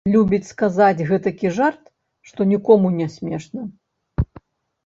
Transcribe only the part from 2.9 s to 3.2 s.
не